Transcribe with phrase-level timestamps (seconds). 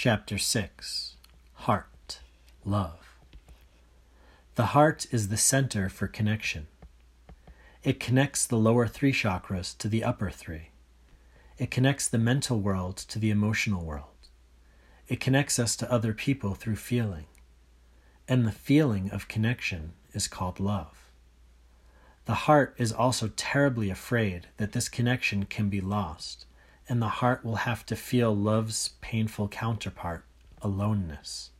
[0.00, 1.16] Chapter 6
[1.54, 2.20] Heart,
[2.64, 3.18] Love.
[4.54, 6.68] The heart is the center for connection.
[7.82, 10.68] It connects the lower three chakras to the upper three.
[11.58, 14.28] It connects the mental world to the emotional world.
[15.08, 17.26] It connects us to other people through feeling.
[18.28, 21.10] And the feeling of connection is called love.
[22.26, 26.46] The heart is also terribly afraid that this connection can be lost,
[26.88, 30.24] and the heart will have to feel love's painful counterpart,
[30.62, 31.50] aloneness.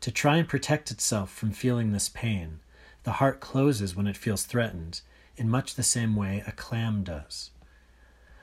[0.00, 2.60] To try and protect itself from feeling this pain,
[3.02, 5.00] the heart closes when it feels threatened,
[5.36, 7.50] in much the same way a clam does.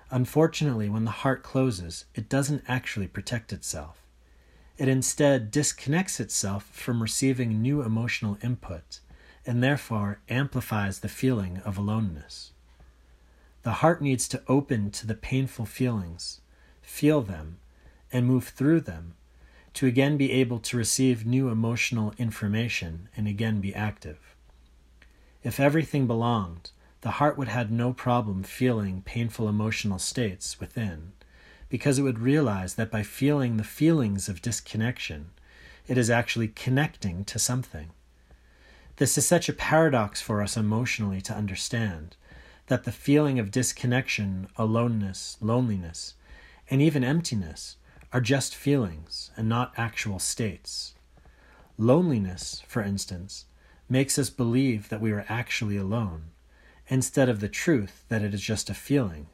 [0.09, 4.01] Unfortunately, when the heart closes, it doesn't actually protect itself.
[4.77, 8.99] It instead disconnects itself from receiving new emotional input
[9.45, 12.51] and therefore amplifies the feeling of aloneness.
[13.67, 16.39] The heart needs to open to the painful feelings,
[16.81, 17.57] feel them,
[18.13, 19.15] and move through them
[19.73, 24.37] to again be able to receive new emotional information and again be active.
[25.43, 31.11] If everything belonged, the heart would have no problem feeling painful emotional states within,
[31.67, 35.31] because it would realize that by feeling the feelings of disconnection,
[35.89, 37.89] it is actually connecting to something.
[38.95, 42.15] This is such a paradox for us emotionally to understand
[42.67, 46.15] that the feeling of disconnection, aloneness, loneliness,
[46.69, 47.77] and even emptiness
[48.13, 50.93] are just feelings and not actual states.
[51.77, 53.45] Loneliness, for instance,
[53.89, 56.31] makes us believe that we are actually alone
[56.89, 59.27] instead of the truth that it is just a feeling,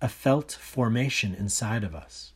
[0.00, 2.32] a felt formation inside of us.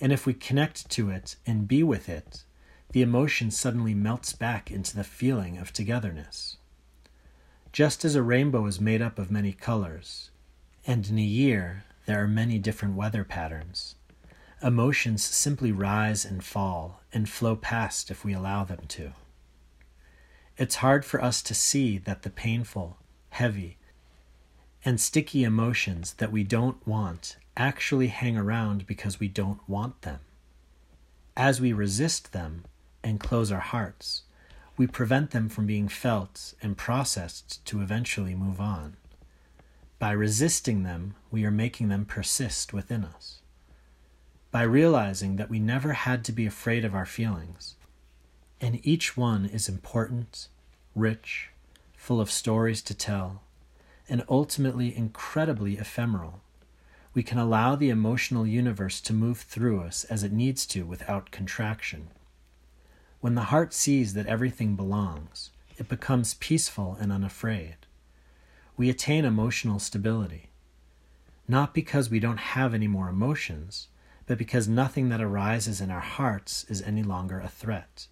[0.00, 2.44] And if we connect to it and be with it,
[2.92, 6.56] the emotion suddenly melts back into the feeling of togetherness.
[7.72, 10.30] Just as a rainbow is made up of many colors,
[10.86, 13.94] and in a year there are many different weather patterns,
[14.62, 19.12] emotions simply rise and fall and flow past if we allow them to.
[20.56, 22.98] It's hard for us to see that the painful,
[23.30, 23.78] heavy,
[24.84, 30.18] and sticky emotions that we don't want actually hang around because we don't want them.
[31.36, 32.64] As we resist them
[33.02, 34.22] and close our hearts,
[34.80, 38.96] we prevent them from being felt and processed to eventually move on.
[39.98, 43.40] By resisting them, we are making them persist within us.
[44.50, 47.74] By realizing that we never had to be afraid of our feelings,
[48.58, 50.48] and each one is important,
[50.96, 51.50] rich,
[51.94, 53.42] full of stories to tell,
[54.08, 56.40] and ultimately incredibly ephemeral.
[57.12, 61.30] We can allow the emotional universe to move through us as it needs to without
[61.30, 62.08] contraction.
[63.20, 67.76] When the heart sees that everything belongs, it becomes peaceful and unafraid.
[68.78, 70.48] We attain emotional stability.
[71.46, 73.88] Not because we don't have any more emotions,
[74.26, 78.06] but because nothing that arises in our hearts is any longer a threat,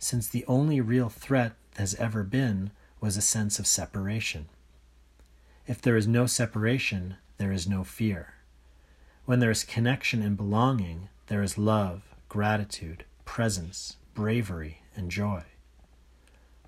[0.00, 4.48] since the only real threat that has ever been was a sense of separation.
[5.68, 8.34] If there is no separation, there is no fear.
[9.26, 15.42] When there is connection and belonging, there is love, gratitude, presence, bravery, and joy.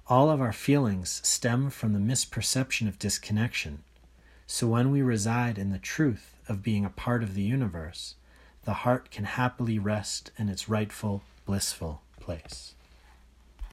[0.07, 3.83] All of our feelings stem from the misperception of disconnection.
[4.47, 8.17] So when we reside in the truth of being a part of the universe,
[8.65, 12.75] the heart can happily rest in its rightful, blissful place.